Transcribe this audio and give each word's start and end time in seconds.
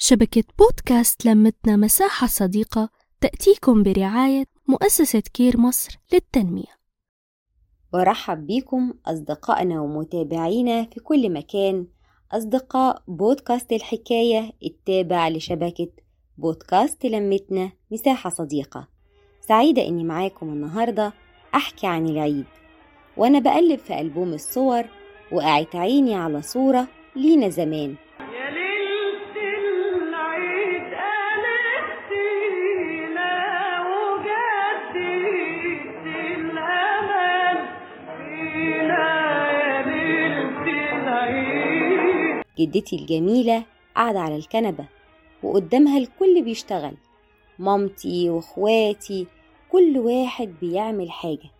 شبكة 0.00 0.44
بودكاست 0.58 1.26
لمتنا 1.26 1.76
مساحة 1.76 2.26
صديقة 2.26 2.88
تأتيكم 3.20 3.82
برعاية 3.82 4.44
مؤسسة 4.68 5.22
كير 5.34 5.60
مصر 5.60 5.98
للتنمية. 6.12 6.78
برحب 7.92 8.46
بيكم 8.46 8.94
أصدقائنا 9.06 9.80
ومتابعينا 9.80 10.84
في 10.84 11.00
كل 11.00 11.32
مكان. 11.32 11.86
أصدقاء 12.32 13.02
بودكاست 13.08 13.72
الحكاية 13.72 14.52
التابع 14.64 15.28
لشبكة 15.28 15.88
بودكاست 16.38 17.04
لمتنا 17.04 17.72
مساحة 17.90 18.30
صديقة. 18.30 18.88
سعيدة 19.48 19.86
إني 19.88 20.04
معاكم 20.04 20.48
النهاردة 20.48 21.12
أحكي 21.54 21.86
عن 21.86 22.06
العيد. 22.06 22.46
وأنا 23.16 23.38
بقلب 23.38 23.78
في 23.78 24.00
ألبوم 24.00 24.32
الصور 24.32 24.84
وقعت 25.32 25.76
عيني 25.76 26.14
على 26.14 26.42
صورة 26.42 26.88
لينا 27.16 27.48
زمان. 27.48 27.96
جدتي 42.58 42.96
الجميلة 42.96 43.64
قاعدة 43.96 44.20
على 44.20 44.36
الكنبة 44.36 44.84
وقدامها 45.42 45.98
الكل 45.98 46.42
بيشتغل 46.42 46.94
مامتي 47.58 48.30
واخواتي 48.30 49.26
كل 49.72 49.98
واحد 49.98 50.54
بيعمل 50.60 51.10
حاجة 51.10 51.50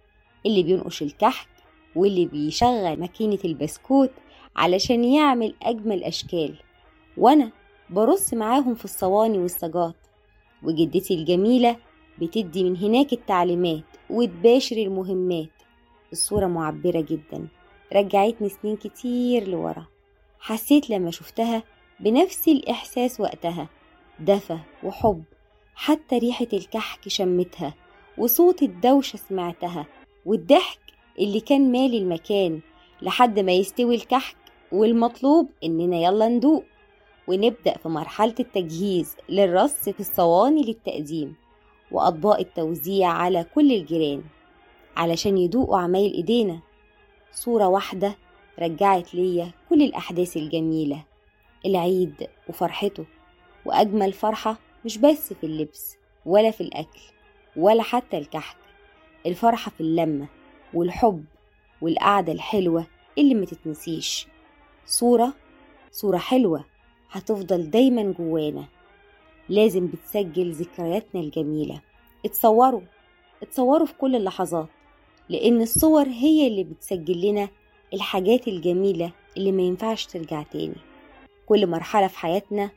اللي 0.46 0.62
بينقش 0.62 1.02
الكحك 1.02 1.48
واللي 1.96 2.26
بيشغل 2.26 3.00
ماكينة 3.00 3.38
البسكوت 3.44 4.10
علشان 4.56 5.04
يعمل 5.04 5.54
أجمل 5.62 6.04
أشكال 6.04 6.54
وأنا 7.16 7.50
برص 7.90 8.34
معاهم 8.34 8.74
في 8.74 8.84
الصواني 8.84 9.38
والصاجات 9.38 9.94
وجدتي 10.62 11.14
الجميلة 11.14 11.76
بتدي 12.20 12.64
من 12.64 12.76
هناك 12.76 13.12
التعليمات 13.12 13.84
وتباشر 14.10 14.76
المهمات 14.76 15.48
الصورة 16.12 16.46
معبرة 16.46 17.00
جدا 17.00 17.48
رجعتني 17.92 18.48
سنين 18.48 18.76
كتير 18.76 19.48
لورا. 19.48 19.86
حسيت 20.40 20.90
لما 20.90 21.10
شفتها 21.10 21.62
بنفس 22.00 22.48
الإحساس 22.48 23.20
وقتها 23.20 23.68
دفى 24.20 24.58
وحب 24.84 25.22
حتى 25.74 26.18
ريحة 26.18 26.46
الكحك 26.52 27.08
شمتها 27.08 27.74
وصوت 28.18 28.62
الدوشة 28.62 29.16
سمعتها 29.16 29.86
والضحك 30.26 30.80
اللي 31.18 31.40
كان 31.40 31.72
مالي 31.72 31.98
المكان 31.98 32.60
لحد 33.02 33.38
ما 33.38 33.52
يستوي 33.52 33.94
الكحك 33.94 34.36
والمطلوب 34.72 35.48
إننا 35.64 35.96
يلا 35.96 36.28
ندوق 36.28 36.64
ونبدأ 37.28 37.76
في 37.76 37.88
مرحلة 37.88 38.34
التجهيز 38.40 39.16
للرص 39.28 39.88
في 39.88 40.00
الصواني 40.00 40.62
للتقديم 40.62 41.34
وأطباق 41.90 42.38
التوزيع 42.38 43.08
على 43.08 43.46
كل 43.54 43.72
الجيران 43.72 44.22
علشان 44.96 45.38
يدوقوا 45.38 45.78
عمايل 45.78 46.12
إيدينا. 46.12 46.60
صورة 47.32 47.68
واحدة 47.68 48.16
رجعت 48.58 49.14
ليا 49.14 49.50
كل 49.68 49.82
الأحداث 49.82 50.36
الجميلة 50.36 51.04
العيد 51.66 52.28
وفرحته 52.48 53.04
وأجمل 53.66 54.12
فرحة 54.12 54.56
مش 54.84 54.98
بس 54.98 55.32
في 55.32 55.44
اللبس 55.46 55.96
ولا 56.26 56.50
في 56.50 56.60
الأكل 56.60 57.00
ولا 57.56 57.82
حتى 57.82 58.18
الكحك 58.18 58.56
الفرحة 59.26 59.70
في 59.70 59.80
اللمة 59.80 60.26
والحب 60.74 61.24
والقعدة 61.82 62.32
الحلوة 62.32 62.86
اللي 63.18 63.34
ما 63.34 63.46
تتنسيش. 63.46 64.26
صورة 64.86 65.34
صورة 65.92 66.16
حلوة 66.18 66.64
هتفضل 67.10 67.70
دايما 67.70 68.02
جوانا. 68.18 68.64
لازم 69.48 69.86
بتسجل 69.86 70.52
ذكرياتنا 70.52 71.20
الجميلة. 71.20 71.80
اتصوروا 72.24 72.80
اتصوروا 73.42 73.86
في 73.86 73.94
كل 73.94 74.16
اللحظات 74.16 74.68
لأن 75.28 75.62
الصور 75.62 76.06
هي 76.08 76.46
اللي 76.46 76.64
بتسجل 76.64 77.20
لنا 77.30 77.48
الحاجات 77.94 78.48
الجميلة 78.48 79.12
اللي 79.36 79.52
ما 79.52 79.62
ينفعش 79.62 80.06
ترجع 80.06 80.42
تاني. 80.42 80.76
كل 81.46 81.66
مرحلة 81.66 82.06
في 82.06 82.18
حياتنا 82.18 82.70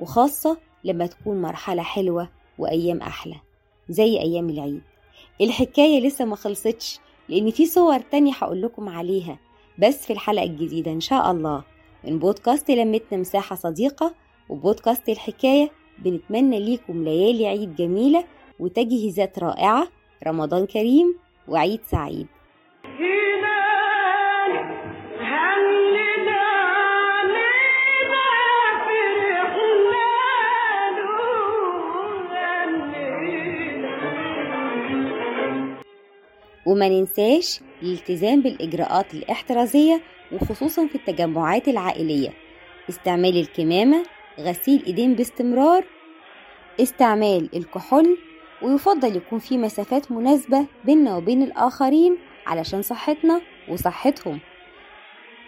وخاصة 0.00 0.58
لما 0.84 1.06
تكون 1.06 1.42
مرحلة 1.42 1.82
حلوة 1.82 2.28
وأيام 2.58 3.00
أحلى 3.00 3.34
زي 3.88 4.20
أيام 4.20 4.50
العيد. 4.50 4.82
الحكاية 5.40 6.00
لسه 6.00 6.24
ما 6.24 6.36
خلصتش 6.36 6.98
لأن 7.28 7.50
في 7.50 7.66
صور 7.66 8.00
تانية 8.00 8.32
هقول 8.32 8.62
لكم 8.62 8.88
عليها 8.88 9.38
بس 9.78 10.06
في 10.06 10.12
الحلقة 10.12 10.44
الجديدة 10.44 10.92
إن 10.92 11.00
شاء 11.00 11.30
الله. 11.30 11.64
من 12.04 12.18
بودكاست 12.18 12.70
لمتنا 12.70 13.18
مساحة 13.18 13.56
صديقة 13.56 14.14
وبودكاست 14.48 15.08
الحكاية 15.08 15.70
بنتمنى 15.98 16.60
ليكم 16.60 17.04
ليالي 17.04 17.46
عيد 17.46 17.76
جميلة 17.76 18.24
وتجهيزات 18.60 19.38
رائعة 19.38 19.88
رمضان 20.26 20.66
كريم 20.66 21.14
وعيد 21.48 21.80
سعيد. 21.90 22.26
وما 36.66 36.88
ننساش 36.88 37.60
الالتزام 37.82 38.42
بالإجراءات 38.42 39.14
الاحترازية 39.14 40.00
وخصوصا 40.32 40.86
في 40.86 40.94
التجمعات 40.94 41.68
العائلية. 41.68 42.30
استعمال 42.88 43.36
الكمامة 43.36 44.02
غسيل 44.40 44.84
إيدين 44.86 45.14
باستمرار 45.14 45.84
استعمال 46.80 47.48
الكحول 47.56 48.18
ويفضل 48.62 49.16
يكون 49.16 49.38
في 49.38 49.58
مسافات 49.58 50.12
مناسبة 50.12 50.66
بيننا 50.84 51.16
وبين 51.16 51.42
الآخرين 51.42 52.16
علشان 52.46 52.82
صحتنا 52.82 53.40
وصحتهم. 53.68 54.40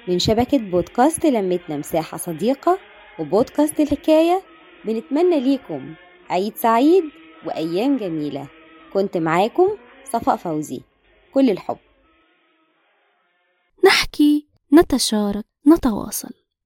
من 0.09 0.19
شبكة 0.19 0.59
بودكاست 0.59 1.27
لمتنا 1.27 1.77
مساحة 1.77 2.17
صديقة 2.17 2.79
وبودكاست 3.19 3.81
الحكاية 3.81 4.43
بنتمنى 4.85 5.41
ليكم 5.41 5.95
عيد 6.31 6.57
سعيد 6.57 7.05
وأيام 7.47 7.97
جميلة. 7.97 8.47
كنت 8.93 9.17
معاكم 9.17 9.69
صفاء 10.05 10.37
فوزي. 10.37 10.81
كل 11.37 11.51
الحب. 11.51 11.79
نحكي 13.85 14.47
نتشارك 14.73 15.45
نتواصل. 15.67 16.46